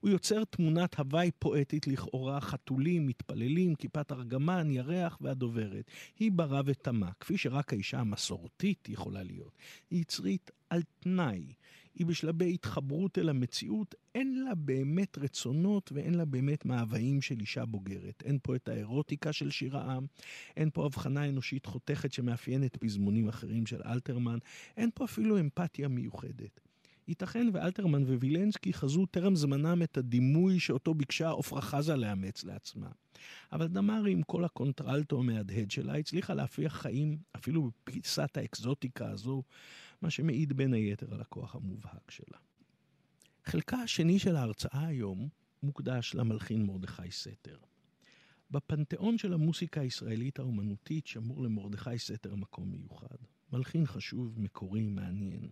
הוא 0.00 0.10
יוצר 0.10 0.44
תמונת 0.44 0.98
הוואי 0.98 1.30
פואטית 1.38 1.86
לכאורה, 1.86 2.40
חתולים, 2.40 3.06
מתפללים, 3.06 3.74
כיפת 3.74 4.12
ארגמן, 4.12 4.70
ירח 4.70 5.18
והדוברת. 5.20 5.90
היא 6.18 6.32
ברא 6.32 6.62
ותמה, 6.64 7.10
כפי 7.20 7.38
שרק 7.38 7.72
האישה 7.72 8.00
המסורתית 8.00 8.88
יכולה 8.88 9.22
להיות. 9.22 9.58
היא 9.90 10.00
יצרית 10.00 10.50
על 10.70 10.82
תנאי. 11.00 11.52
היא 11.94 12.06
בשלבי 12.06 12.54
התחברות 12.54 13.18
אל 13.18 13.28
המציאות, 13.28 13.94
אין 14.14 14.44
לה 14.44 14.54
באמת 14.54 15.18
רצונות 15.18 15.92
ואין 15.92 16.14
לה 16.14 16.24
באמת 16.24 16.64
מאוויים 16.64 17.20
של 17.22 17.40
אישה 17.40 17.64
בוגרת. 17.64 18.22
אין 18.26 18.38
פה 18.42 18.56
את 18.56 18.68
האירוטיקה 18.68 19.32
של 19.32 19.50
שיר 19.50 19.76
העם, 19.76 20.06
אין 20.56 20.70
פה 20.72 20.81
הבחנה 20.86 21.28
אנושית 21.28 21.66
חותכת 21.66 22.12
שמאפיינת 22.12 22.76
פזמונים 22.76 23.28
אחרים 23.28 23.66
של 23.66 23.80
אלתרמן, 23.86 24.38
אין 24.76 24.90
פה 24.94 25.04
אפילו 25.04 25.40
אמפתיה 25.40 25.88
מיוחדת. 25.88 26.60
ייתכן 27.08 27.48
ואלתרמן 27.52 28.02
ווילנסקי 28.02 28.72
חזו 28.72 29.06
טרם 29.06 29.36
זמנם 29.36 29.82
את 29.82 29.96
הדימוי 29.96 30.60
שאותו 30.60 30.94
ביקשה 30.94 31.30
עפרה 31.30 31.60
חזה 31.60 31.96
לאמץ 31.96 32.44
לעצמה. 32.44 32.88
אבל 33.52 33.66
דמארי, 33.66 34.12
עם 34.12 34.22
כל 34.22 34.44
הקונטרלטו 34.44 35.18
המהדהד 35.18 35.70
שלה, 35.70 35.96
הצליחה 35.96 36.34
להפיח 36.34 36.72
חיים, 36.72 37.18
אפילו 37.36 37.70
בפיסת 37.86 38.36
האקזוטיקה 38.36 39.10
הזו, 39.10 39.42
מה 40.02 40.10
שמעיד 40.10 40.52
בין 40.52 40.74
היתר 40.74 41.14
על 41.14 41.20
הכוח 41.20 41.54
המובהק 41.54 42.10
שלה. 42.10 42.38
חלקה 43.44 43.76
השני 43.76 44.18
של 44.18 44.36
ההרצאה 44.36 44.86
היום 44.86 45.28
מוקדש 45.62 46.14
למלחין 46.14 46.66
מרדכי 46.66 47.10
סתר. 47.10 47.56
בפנתיאון 48.52 49.18
של 49.18 49.32
המוסיקה 49.32 49.80
הישראלית 49.80 50.38
האומנותית 50.38 51.06
שמור 51.06 51.42
למרדכי 51.42 51.98
סתר 51.98 52.34
מקום 52.34 52.70
מיוחד. 52.70 53.16
מלחין 53.52 53.86
חשוב, 53.86 54.40
מקורי, 54.40 54.82
מעניין. 54.82 55.48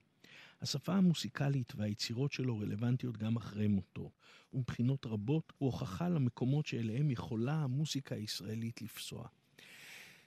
השפה 0.60 0.94
המוסיקלית 0.94 1.72
והיצירות 1.76 2.32
שלו 2.32 2.58
רלוונטיות 2.58 3.16
גם 3.16 3.36
אחרי 3.36 3.68
מותו, 3.68 4.10
ומבחינות 4.52 5.06
רבות 5.06 5.52
הוא 5.58 5.66
הוכחה 5.66 6.08
למקומות 6.08 6.66
שאליהם 6.66 7.10
יכולה 7.10 7.54
המוסיקה 7.54 8.14
הישראלית 8.14 8.82
לפסוע. 8.82 9.26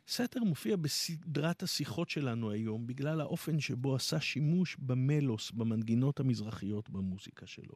סתר 0.08 0.44
מופיע 0.44 0.76
בסדרת 0.76 1.64
השיחות 1.64 2.10
שלנו 2.10 2.52
היום 2.52 2.88
בגלל 2.88 3.22
האופן 3.22 3.60
שבו 3.60 3.96
עשה 3.96 4.22
שימוש 4.22 4.78
במלוס, 4.80 5.52
במנגינות 5.52 6.20
המזרחיות 6.20 6.90
במוזיקה 6.90 7.48
שלו. 7.48 7.76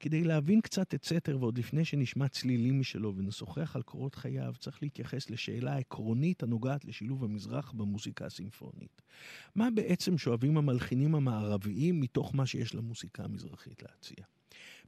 כדי 0.00 0.24
להבין 0.24 0.60
קצת 0.60 0.94
את 0.94 1.04
סתר, 1.04 1.38
ועוד 1.40 1.58
לפני 1.58 1.84
שנשמע 1.84 2.28
צלילים 2.28 2.80
משלו 2.80 3.16
ונשוחח 3.16 3.76
על 3.76 3.82
קורות 3.82 4.14
חייו, 4.14 4.54
צריך 4.58 4.82
להתייחס 4.82 5.30
לשאלה 5.30 5.72
העקרונית 5.72 6.42
הנוגעת 6.42 6.84
לשילוב 6.84 7.24
המזרח 7.24 7.72
במוזיקה 7.72 8.26
הסימפונית. 8.26 9.02
מה 9.54 9.70
בעצם 9.70 10.18
שואבים 10.18 10.56
המלחינים 10.56 11.14
המערביים 11.14 12.00
מתוך 12.00 12.34
מה 12.34 12.46
שיש 12.46 12.74
למוזיקה 12.74 13.24
המזרחית 13.24 13.82
להציע? 13.82 14.24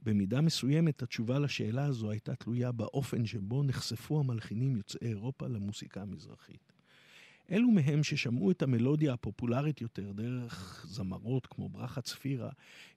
במידה 0.03 0.41
מסוימת 0.41 1.01
התשובה 1.03 1.39
לשאלה 1.39 1.85
הזו 1.85 2.11
הייתה 2.11 2.35
תלויה 2.35 2.71
באופן 2.71 3.25
שבו 3.25 3.63
נחשפו 3.63 4.19
המלחינים 4.19 4.75
יוצאי 4.75 5.07
אירופה 5.07 5.47
למוסיקה 5.47 6.01
המזרחית. 6.01 6.78
אלו 7.51 7.71
מהם 7.71 8.03
ששמעו 8.03 8.51
את 8.51 8.61
המלודיה 8.61 9.13
הפופולרית 9.13 9.81
יותר 9.81 10.11
דרך 10.11 10.85
זמרות 10.89 11.47
כמו 11.47 11.69
ברכה 11.69 12.01
צפירה, 12.01 12.49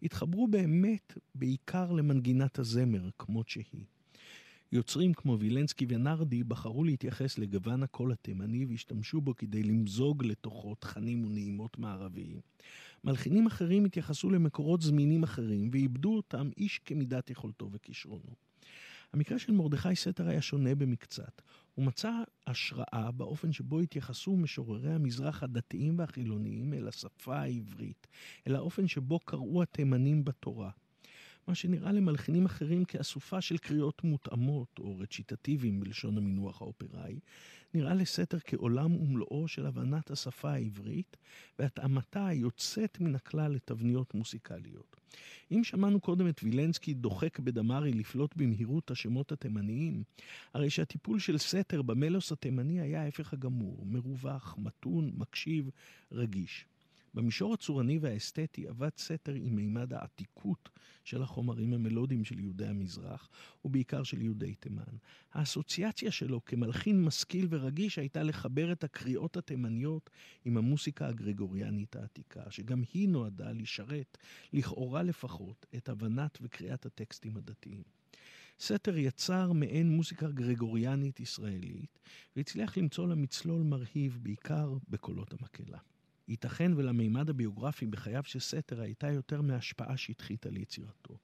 התחברו 0.03 0.49
באמת 0.49 1.19
בעיקר 1.35 1.93
למנגינת 1.93 2.59
הזמר 2.59 3.09
כמות 3.19 3.49
שהיא. 3.49 3.85
יוצרים 4.73 5.15
כמו 5.15 5.39
וילנסקי 5.39 5.87
ונרדי 5.89 6.45
בחרו 6.45 6.85
להתייחס 6.85 7.39
לגוון 7.39 7.83
הקול 7.83 8.13
התימני 8.13 8.65
והשתמשו 8.65 9.21
בו 9.21 9.37
כדי 9.37 9.63
למזוג 9.63 10.25
לתוכו 10.25 10.75
תכנים 10.75 11.25
ונעימות 11.25 11.79
מערביים. 11.79 12.41
מלחינים 13.05 13.47
אחרים 13.47 13.85
התייחסו 13.85 14.31
למקורות 14.31 14.83
זמינים 14.83 15.23
אחרים 15.23 15.69
ואיבדו 15.73 16.17
אותם 16.17 16.51
איש 16.57 16.79
כמידת 16.79 17.31
יכולתו 17.31 17.69
וכישרונו. 17.73 18.52
המקרה 19.13 19.39
של 19.39 19.53
מרדכי 19.53 19.97
סתר 19.97 20.29
היה 20.29 20.43
שונה 20.43 20.75
במקצת. 20.75 21.43
הוא 21.75 21.85
מצא 21.85 22.13
השראה 22.47 23.11
באופן 23.11 23.53
שבו 23.53 23.81
התייחסו 23.81 24.37
משוררי 24.37 24.93
המזרח 24.93 25.43
הדתיים 25.43 25.99
והחילוניים 25.99 26.75
אל 26.75 26.89
השפה 26.89 27.37
העברית, 27.37 28.07
אל 28.47 28.57
האופן 28.57 28.89
שבו 28.89 29.19
קראו 29.19 29.63
התימנים 29.63 30.25
בתורה. 30.25 30.71
מה 31.49 31.55
שנראה 31.55 31.93
למלחינים 31.93 32.47
אחרים 32.47 32.85
כאסופה 32.85 33.41
של 33.41 33.59
קריאות 33.59 34.05
מותאמות 34.05 34.79
או 34.79 34.99
רציטטיביים 34.99 35.81
בלשון 35.81 36.19
המינוח 36.19 36.63
האופראי, 36.63 37.21
נראה 37.75 37.95
לסתר 37.95 38.39
כעולם 38.45 38.97
ומלואו 38.97 39.49
של 39.49 39.67
הבנת 39.67 40.11
השפה 40.11 40.53
העברית 40.53 41.17
והתאמתה 41.59 42.27
היוצאת 42.27 43.01
מן 43.01 43.15
הכלל 43.15 43.53
לתבניות 43.53 44.15
מוסיקליות. 44.15 44.97
אם 45.51 45.65
שמענו 45.65 46.01
קודם 46.01 46.29
את 46.29 46.41
וילנסקי 46.43 46.95
דוחק 46.95 47.39
בדמארי 47.39 47.93
לפלוט 47.93 48.37
במהירות 48.37 48.91
השמות 48.91 49.33
התימניים, 49.33 50.03
הרי 50.55 50.71
שהטיפול 50.71 51.19
של 51.19 51.39
סתר 51.39 51.83
במלוס 51.83 52.33
התימני 52.33 52.81
היה 52.81 53.03
ההפך 53.03 53.33
הגמור, 53.33 53.87
מרווח, 53.87 54.55
מתון, 54.59 55.11
מקשיב, 55.15 55.71
רגיש. 56.13 56.67
במישור 57.15 57.55
הצורני 57.55 57.99
והאסתטי 57.99 58.69
עבד 58.69 58.91
סתר 58.99 59.33
עם 59.33 59.57
מימד 59.57 59.93
העתיקות 59.93 60.69
של 61.05 61.23
החומרים 61.23 61.73
המלודיים 61.73 62.25
של 62.25 62.41
יהודי 62.41 62.67
המזרח, 62.67 63.31
ובעיקר 63.65 64.03
של 64.03 64.23
יהודי 64.23 64.55
תימן. 64.55 64.83
האסוציאציה 65.33 66.11
שלו 66.11 66.45
כמלחין 66.45 67.05
משכיל 67.05 67.47
ורגיש 67.51 67.99
הייתה 67.99 68.23
לחבר 68.23 68.73
את 68.73 68.85
הקריאות 68.85 69.37
התימניות 69.37 70.11
עם 70.45 70.57
המוסיקה 70.57 71.09
הגרגוריאנית 71.09 71.97
העתיקה, 71.97 72.51
שגם 72.51 72.83
היא 72.93 73.09
נועדה 73.09 73.53
לשרת, 73.53 74.19
לכאורה 74.53 75.03
לפחות, 75.03 75.67
את 75.77 75.89
הבנת 75.89 76.39
וקריאת 76.43 76.87
הטקסטים 76.87 77.37
הדתיים. 77.37 77.83
סתר 78.61 78.97
יצר 78.97 79.53
מעין 79.53 79.91
מוזיקה 79.91 80.31
גרגוריאנית 80.31 81.21
ישראלית, 81.21 81.99
והצליח 82.37 82.79
למצוא 82.79 83.09
לה 83.09 83.15
מצלול 83.15 83.63
מרהיב 83.63 84.19
בעיקר 84.23 84.75
בקולות 84.89 85.33
המקהלה. 85.33 85.79
ייתכן 86.33 86.73
ולמימד 86.77 87.31
הביוגרפי 87.31 87.87
בחייו 87.87 88.23
של 88.25 88.39
סתר 88.39 88.81
הייתה 88.81 89.11
יותר 89.11 89.43
מהשפעה 89.43 89.97
שטחית 89.97 90.47
על 90.47 90.57
יצירתו. 90.57 91.19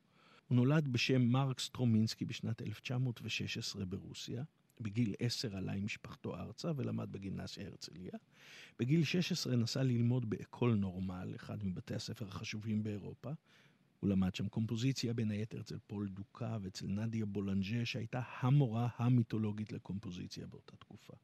הוא 0.48 0.56
נולד 0.56 0.88
בשם 0.88 1.22
מרק 1.22 1.60
סטרומינסקי 1.60 2.24
בשנת 2.24 2.62
1916 2.62 3.84
ברוסיה. 3.84 4.44
בגיל 4.80 5.14
10 5.18 5.56
עלה 5.56 5.72
עם 5.72 5.84
משפחתו 5.84 6.36
ארצה 6.36 6.72
ולמד 6.76 7.12
בגימנסיה 7.12 7.66
הרצליה. 7.66 8.12
בגיל 8.78 9.04
16 9.04 9.56
נסע 9.56 9.82
ללמוד 9.82 10.30
ב 10.30 10.38
École 10.38 10.74
Normale, 10.74 11.32
אחד 11.36 11.64
מבתי 11.64 11.94
הספר 11.94 12.28
החשובים 12.28 12.82
באירופה. 12.82 13.30
הוא 14.00 14.10
למד 14.10 14.34
שם 14.34 14.48
קומפוזיציה 14.48 15.14
בין 15.14 15.30
היתר 15.30 15.60
אצל 15.60 15.78
פול 15.86 16.08
דוקה 16.08 16.58
ואצל 16.62 16.86
נדיה 16.86 17.26
בולנג'ה, 17.26 17.84
שהייתה 17.84 18.20
המורה 18.40 18.88
המיתולוגית 18.96 19.72
לקומפוזיציה 19.72 20.46
באותה 20.46 20.76
תקופה. 20.76 21.14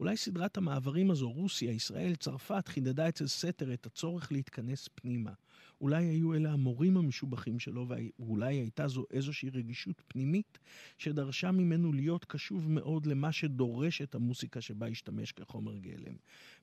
אולי 0.00 0.16
סדרת 0.16 0.56
המעברים 0.56 1.10
הזו, 1.10 1.30
רוסיה, 1.30 1.72
ישראל, 1.72 2.14
צרפת, 2.14 2.68
חידדה 2.68 3.08
אצל 3.08 3.26
סתר 3.26 3.74
את 3.74 3.86
הצורך 3.86 4.32
להתכנס 4.32 4.88
פנימה. 4.94 5.32
אולי 5.80 6.04
היו 6.04 6.34
אלה 6.34 6.52
המורים 6.52 6.96
המשובחים 6.96 7.58
שלו, 7.58 7.86
ואולי 7.88 8.54
הייתה 8.54 8.88
זו 8.88 9.04
איזושהי 9.10 9.50
רגישות 9.50 10.02
פנימית 10.08 10.58
שדרשה 10.98 11.50
ממנו 11.50 11.92
להיות 11.92 12.24
קשוב 12.24 12.70
מאוד 12.70 13.06
למה 13.06 13.32
שדורשת 13.32 14.14
המוסיקה 14.14 14.60
שבה 14.60 14.86
השתמש 14.86 15.32
כחומר 15.32 15.78
גלם. 15.78 16.14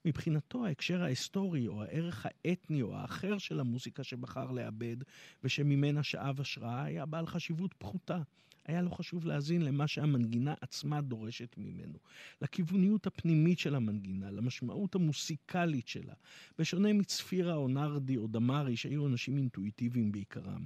מבחינתו 0.05 0.65
ההקשר 0.65 1.03
ההיסטורי 1.03 1.67
או 1.67 1.83
הערך 1.83 2.25
האתני 2.25 2.81
או 2.81 2.95
האחר 2.95 3.37
של 3.37 3.59
המוסיקה 3.59 4.03
שבחר 4.03 4.51
לעבד 4.51 4.97
ושממנה 5.43 6.03
שאב 6.03 6.41
השראה 6.41 6.83
היה 6.83 7.05
בעל 7.05 7.25
חשיבות 7.25 7.73
פחותה. 7.77 8.21
היה 8.65 8.81
לו 8.81 8.91
חשוב 8.91 9.25
להאזין 9.25 9.61
למה 9.61 9.87
שהמנגינה 9.87 10.53
עצמה 10.61 11.01
דורשת 11.01 11.55
ממנו, 11.57 11.97
לכיווניות 12.41 13.07
הפנימית 13.07 13.59
של 13.59 13.75
המנגינה, 13.75 14.31
למשמעות 14.31 14.95
המוסיקלית 14.95 15.87
שלה. 15.87 16.13
בשונה 16.59 16.93
מצפירה 16.93 17.55
או 17.55 17.67
נרדי 17.67 18.17
או 18.17 18.27
דמארי, 18.27 18.77
שהיו 18.81 19.07
אנשים 19.07 19.37
אינטואיטיביים 19.37 20.11
בעיקרם, 20.11 20.63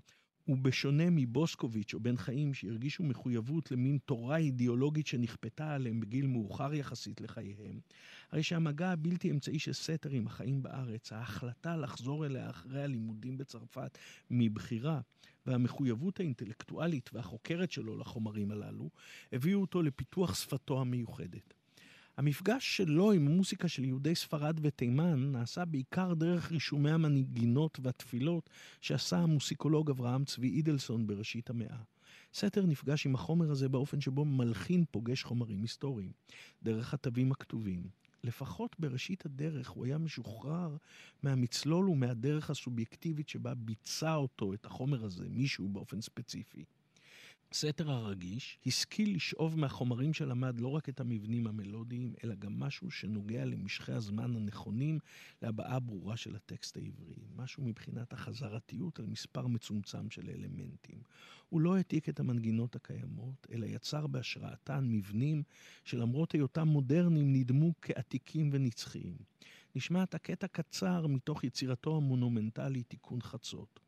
ובשונה 0.47 1.03
מבוסקוביץ' 1.09 1.93
או 1.93 1.99
בן 1.99 2.17
חיים 2.17 2.53
שהרגישו 2.53 3.03
מחויבות 3.03 3.71
למין 3.71 3.97
תורה 4.05 4.37
אידיאולוגית 4.37 5.07
שנכפתה 5.07 5.73
עליהם 5.73 5.99
בגיל 5.99 6.27
מאוחר 6.27 6.73
יחסית 6.73 7.21
לחייהם, 7.21 7.79
הרי 8.31 8.43
שהמגע 8.43 8.91
הבלתי 8.91 9.31
אמצעי 9.31 9.59
של 9.59 9.73
סתר 9.73 10.09
עם 10.09 10.27
החיים 10.27 10.63
בארץ, 10.63 11.13
ההחלטה 11.13 11.77
לחזור 11.77 12.25
אליה 12.25 12.49
אחרי 12.49 12.83
הלימודים 12.83 13.37
בצרפת 13.37 13.97
מבחירה, 14.31 15.01
והמחויבות 15.45 16.19
האינטלקטואלית 16.19 17.09
והחוקרת 17.13 17.71
שלו 17.71 17.97
לחומרים 17.97 18.51
הללו, 18.51 18.89
הביאו 19.31 19.61
אותו 19.61 19.81
לפיתוח 19.81 20.35
שפתו 20.35 20.81
המיוחדת. 20.81 21.53
המפגש 22.17 22.77
שלו 22.77 23.11
עם 23.11 23.27
המוסיקה 23.27 23.67
של 23.67 23.83
יהודי 23.83 24.15
ספרד 24.15 24.59
ותימן 24.61 25.31
נעשה 25.31 25.65
בעיקר 25.65 26.13
דרך 26.13 26.51
רישומי 26.51 26.91
המנגינות 26.91 27.79
והתפילות 27.81 28.49
שעשה 28.81 29.17
המוסיקולוג 29.17 29.89
אברהם 29.89 30.25
צבי 30.25 30.49
אידלסון 30.49 31.07
בראשית 31.07 31.49
המאה. 31.49 31.77
סתר 32.33 32.65
נפגש 32.65 33.05
עם 33.05 33.15
החומר 33.15 33.51
הזה 33.51 33.69
באופן 33.69 34.01
שבו 34.01 34.25
מלחין 34.25 34.83
פוגש 34.91 35.23
חומרים 35.23 35.61
היסטוריים, 35.61 36.11
דרך 36.63 36.93
התווים 36.93 37.31
הכתובים. 37.31 37.83
לפחות 38.23 38.75
בראשית 38.79 39.25
הדרך 39.25 39.69
הוא 39.69 39.85
היה 39.85 39.97
משוחרר 39.97 40.77
מהמצלול 41.23 41.89
ומהדרך 41.89 42.49
הסובייקטיבית 42.49 43.29
שבה 43.29 43.53
ביצע 43.53 44.15
אותו, 44.15 44.53
את 44.53 44.65
החומר 44.65 45.05
הזה, 45.05 45.29
מישהו 45.29 45.69
באופן 45.69 46.01
ספציפי. 46.01 46.65
סתר 47.53 47.91
הרגיש 47.91 48.59
השכיל 48.65 49.15
לשאוב 49.15 49.59
מהחומרים 49.59 50.13
שלמד 50.13 50.59
לא 50.59 50.67
רק 50.67 50.89
את 50.89 50.99
המבנים 50.99 51.47
המלודיים, 51.47 52.13
אלא 52.23 52.35
גם 52.35 52.59
משהו 52.59 52.91
שנוגע 52.91 53.45
למשכי 53.45 53.91
הזמן 53.91 54.35
הנכונים 54.35 54.99
להבעה 55.41 55.79
ברורה 55.79 56.17
של 56.17 56.35
הטקסט 56.35 56.77
העברי. 56.77 57.15
משהו 57.35 57.63
מבחינת 57.63 58.13
החזרתיות 58.13 58.99
על 58.99 59.05
מספר 59.05 59.47
מצומצם 59.47 60.09
של 60.09 60.29
אלמנטים. 60.29 61.01
הוא 61.49 61.61
לא 61.61 61.75
העתיק 61.75 62.09
את 62.09 62.19
המנגינות 62.19 62.75
הקיימות, 62.75 63.47
אלא 63.51 63.65
יצר 63.65 64.07
בהשראתן 64.07 64.85
מבנים 64.87 65.43
שלמרות 65.83 66.31
היותם 66.31 66.67
מודרניים 66.67 67.33
נדמו 67.33 67.73
כעתיקים 67.81 68.49
ונצחיים. 68.53 69.17
נשמע 69.75 70.03
את 70.03 70.15
הקטע 70.15 70.47
קצר 70.47 71.07
מתוך 71.07 71.43
יצירתו 71.43 71.97
המונומנטלית 71.97 72.89
תיקון 72.89 73.21
חצות. 73.21 73.84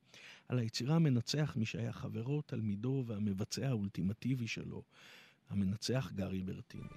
על 0.50 0.60
היצירה 0.60 0.96
המנצח 0.96 1.54
מי 1.56 1.66
שהיה 1.66 1.94
חברו, 1.94 2.42
תלמידו 2.42 3.04
והמבצע 3.08 3.68
האולטימטיבי 3.68 4.48
שלו, 4.48 4.84
המנצח 5.50 6.12
גארי 6.16 6.44
ברטיני. 6.44 6.88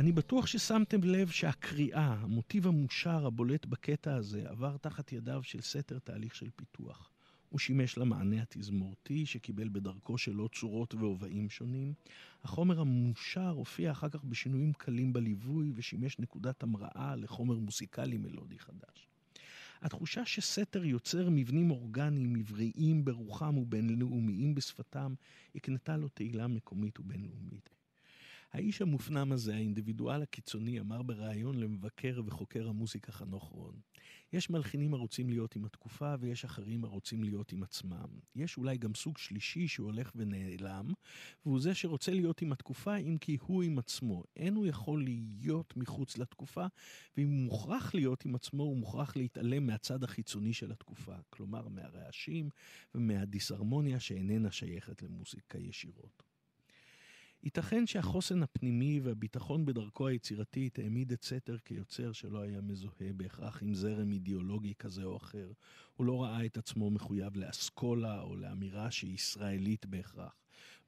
אני 0.00 0.12
בטוח 0.12 0.46
ששמתם 0.46 1.04
לב 1.04 1.28
שהקריאה, 1.28 2.14
המוטיב 2.20 2.66
המושר 2.66 3.26
הבולט 3.26 3.66
בקטע 3.66 4.14
הזה, 4.14 4.42
עבר 4.48 4.76
תחת 4.76 5.12
ידיו 5.12 5.42
של 5.42 5.60
סתר 5.60 5.98
תהליך 5.98 6.34
של 6.34 6.50
פיתוח. 6.56 7.10
הוא 7.48 7.58
שימש 7.58 7.98
למענה 7.98 8.42
התזמורתי, 8.42 9.26
שקיבל 9.26 9.68
בדרכו 9.68 10.18
שלו 10.18 10.48
צורות 10.48 10.94
והובעים 10.94 11.50
שונים. 11.50 11.94
החומר 12.44 12.80
המושר 12.80 13.48
הופיע 13.48 13.90
אחר 13.90 14.08
כך 14.08 14.24
בשינויים 14.24 14.72
קלים 14.72 15.12
בליווי, 15.12 15.72
ושימש 15.74 16.18
נקודת 16.18 16.62
המראה 16.62 17.16
לחומר 17.16 17.58
מוסיקלי 17.58 18.16
מלודי 18.16 18.58
חדש. 18.58 19.08
התחושה 19.82 20.26
שסתר 20.26 20.84
יוצר 20.84 21.28
מבנים 21.30 21.70
אורגניים, 21.70 22.36
עבריים 22.36 23.04
ברוחם 23.04 23.58
ובינלאומיים 23.58 24.54
בשפתם, 24.54 25.14
הקנתה 25.54 25.96
לו 25.96 26.08
תהילה 26.08 26.46
מקומית 26.46 27.00
ובינלאומית. 27.00 27.79
האיש 28.52 28.82
המופנם 28.82 29.32
הזה, 29.32 29.54
האינדיבידואל 29.54 30.22
הקיצוני, 30.22 30.80
אמר 30.80 31.02
בריאיון 31.02 31.56
למבקר 31.56 32.20
וחוקר 32.26 32.68
המוזיקה 32.68 33.12
חנוך 33.12 33.44
רון, 33.44 33.80
יש 34.32 34.50
מלחינים 34.50 34.94
הרוצים 34.94 35.30
להיות 35.30 35.56
עם 35.56 35.64
התקופה 35.64 36.14
ויש 36.20 36.44
אחרים 36.44 36.84
הרוצים 36.84 37.24
להיות 37.24 37.52
עם 37.52 37.62
עצמם. 37.62 38.08
יש 38.36 38.56
אולי 38.56 38.78
גם 38.78 38.94
סוג 38.94 39.18
שלישי 39.18 39.68
שהולך 39.68 40.12
ונעלם, 40.16 40.92
והוא 41.46 41.60
זה 41.60 41.74
שרוצה 41.74 42.12
להיות 42.12 42.42
עם 42.42 42.52
התקופה 42.52 42.96
אם 42.96 43.16
כי 43.20 43.36
הוא 43.40 43.62
עם 43.62 43.78
עצמו. 43.78 44.24
אין 44.36 44.54
הוא 44.54 44.66
יכול 44.66 45.04
להיות 45.04 45.76
מחוץ 45.76 46.18
לתקופה, 46.18 46.66
ואם 47.16 47.28
הוא 47.28 47.44
מוכרח 47.44 47.94
להיות 47.94 48.24
עם 48.24 48.34
עצמו, 48.34 48.62
הוא 48.62 48.76
מוכרח 48.76 49.16
להתעלם 49.16 49.66
מהצד 49.66 50.04
החיצוני 50.04 50.52
של 50.52 50.72
התקופה. 50.72 51.14
כלומר, 51.30 51.68
מהרעשים 51.68 52.48
ומהדיסהרמוניה 52.94 54.00
שאיננה 54.00 54.50
שייכת 54.50 55.02
למוזיקה 55.02 55.58
ישירות. 55.58 56.29
ייתכן 57.42 57.86
שהחוסן 57.86 58.42
הפנימי 58.42 59.00
והביטחון 59.00 59.64
בדרכו 59.64 60.06
היצירתית 60.06 60.78
העמיד 60.78 61.12
את 61.12 61.24
סתר 61.24 61.58
כיוצר 61.58 62.12
שלא 62.12 62.38
היה 62.38 62.60
מזוהה 62.60 63.12
בהכרח 63.16 63.62
עם 63.62 63.74
זרם 63.74 64.12
אידיאולוגי 64.12 64.74
כזה 64.74 65.04
או 65.04 65.16
אחר. 65.16 65.52
הוא 65.96 66.06
לא 66.06 66.22
ראה 66.22 66.46
את 66.46 66.56
עצמו 66.56 66.90
מחויב 66.90 67.36
לאסכולה 67.36 68.22
או 68.22 68.36
לאמירה 68.36 68.90
שהיא 68.90 69.14
ישראלית 69.14 69.86
בהכרח. 69.86 70.36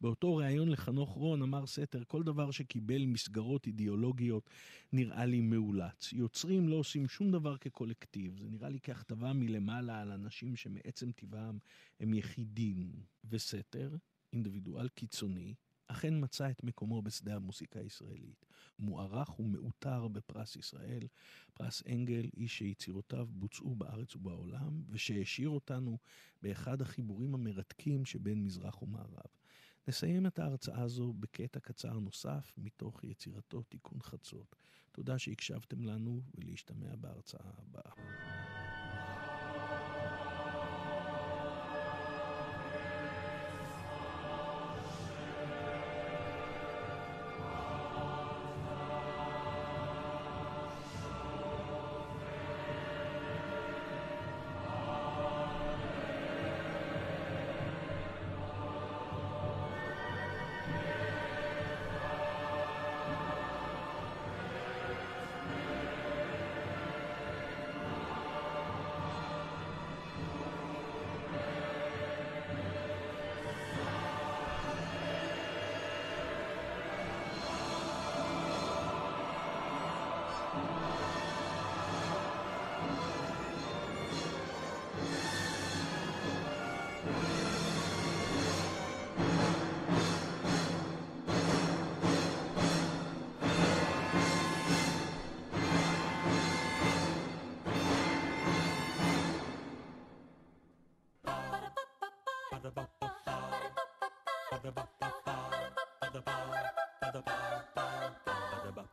באותו 0.00 0.36
ריאיון 0.36 0.68
לחנוך 0.68 1.10
רון 1.10 1.42
אמר 1.42 1.66
סתר, 1.66 2.02
כל 2.04 2.22
דבר 2.22 2.50
שקיבל 2.50 3.06
מסגרות 3.06 3.66
אידיאולוגיות 3.66 4.50
נראה 4.92 5.24
לי 5.24 5.40
מאולץ. 5.40 6.12
יוצרים 6.12 6.68
לא 6.68 6.76
עושים 6.76 7.08
שום 7.08 7.30
דבר 7.30 7.56
כקולקטיב, 7.56 8.38
זה 8.38 8.48
נראה 8.48 8.68
לי 8.68 8.78
כהכתבה 8.82 9.32
מלמעלה 9.32 10.00
על 10.00 10.10
אנשים 10.10 10.56
שמעצם 10.56 11.12
טבעם 11.12 11.58
הם 12.00 12.14
יחידים. 12.14 12.92
וסתר, 13.30 13.96
אינדיבידואל 14.32 14.88
קיצוני, 14.88 15.54
אכן 15.86 16.14
מצא 16.24 16.50
את 16.50 16.64
מקומו 16.64 17.02
בשדה 17.02 17.36
המוסיקה 17.36 17.80
הישראלית. 17.80 18.46
מוערך 18.78 19.40
ומעוטר 19.40 20.08
בפרס 20.08 20.56
ישראל, 20.56 21.06
פרס 21.54 21.82
אנגל, 21.92 22.30
איש 22.36 22.58
שיצירותיו 22.58 23.26
בוצעו 23.30 23.74
בארץ 23.74 24.16
ובעולם, 24.16 24.82
ושהשאיר 24.90 25.48
אותנו 25.48 25.98
באחד 26.42 26.82
החיבורים 26.82 27.34
המרתקים 27.34 28.04
שבין 28.04 28.44
מזרח 28.44 28.82
ומערב. 28.82 29.30
נסיים 29.88 30.26
את 30.26 30.38
ההרצאה 30.38 30.82
הזו 30.82 31.12
בקטע 31.12 31.60
קצר 31.60 31.98
נוסף 31.98 32.54
מתוך 32.58 33.04
יצירתו 33.04 33.62
תיקון 33.62 34.02
חצות. 34.02 34.56
תודה 34.92 35.18
שהקשבתם 35.18 35.84
לנו 35.84 36.22
ולהשתמע 36.34 36.96
בהרצאה 36.96 37.50
הבאה. 37.58 38.61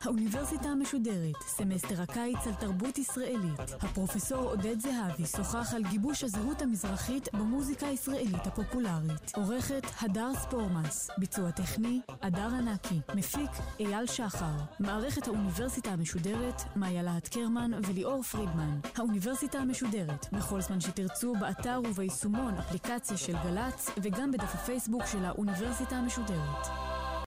האוניברסיטה 0.03 0.69
המשודרת, 0.69 1.35
סמסטר 1.47 2.01
הקיץ 2.01 2.47
על 2.47 2.53
תרבות 2.53 2.97
ישראלית. 2.97 3.59
הפרופסור 3.81 4.39
עודד 4.39 4.79
זהבי 4.79 5.25
שוחח 5.25 5.73
על 5.73 5.83
גיבוש 5.89 6.23
הזהות 6.23 6.61
המזרחית 6.61 7.29
במוזיקה 7.33 7.87
הישראלית 7.87 8.47
הפופולרית. 8.47 9.31
עורכת 9.35 9.83
הדר 10.01 10.31
ספורמס, 10.35 11.09
ביצוע 11.17 11.51
טכני, 11.51 12.01
הדר 12.21 12.55
ענקי, 12.55 12.99
מפיק 13.15 13.49
אייל 13.79 14.05
שחר. 14.05 14.55
מערכת 14.79 15.27
האוניברסיטה 15.27 15.89
המשודרת, 15.89 16.61
מאיה 16.75 17.03
להט 17.03 17.27
קרמן 17.27 17.71
וליאור 17.87 18.23
פרידמן. 18.23 18.79
האוניברסיטה 18.95 19.59
המשודרת, 19.59 20.25
בכל 20.33 20.61
זמן 20.61 20.79
שתרצו, 20.79 21.33
באתר 21.39 21.81
וביישומון 21.89 22.53
אפליקציה 22.53 23.17
של 23.17 23.33
גל"צ, 23.43 23.89
וגם 24.03 24.31
בדף 24.31 24.55
הפייסבוק 24.55 25.05
של 25.05 25.25
האוניברסיטה 25.25 25.95
המשודרת. 25.95 26.88